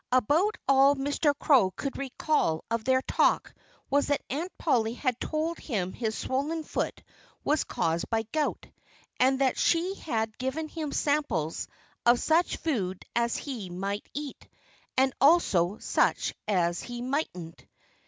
About 0.11 0.57
all 0.67 0.95
Mr. 0.95 1.37
Crow 1.37 1.69
could 1.69 1.95
recall 1.95 2.65
of 2.71 2.83
their 2.83 3.03
talk 3.03 3.53
was 3.91 4.07
that 4.07 4.23
Aunt 4.31 4.51
Polly 4.57 4.93
had 4.95 5.19
told 5.19 5.59
him 5.59 5.93
his 5.93 6.17
swollen 6.17 6.63
foot 6.63 7.03
was 7.43 7.65
caused 7.65 8.09
by 8.09 8.23
gout; 8.31 8.65
and 9.19 9.37
that 9.41 9.59
she 9.59 9.93
had 9.93 10.39
given 10.39 10.69
him 10.69 10.91
samples 10.91 11.67
of 12.03 12.19
such 12.19 12.57
food 12.57 13.05
as 13.15 13.37
he 13.37 13.69
might 13.69 14.09
eat, 14.15 14.47
and 14.97 15.13
also 15.21 15.77
such 15.77 16.33
as 16.47 16.81
he 16.81 17.03
mightn't. 17.03 17.67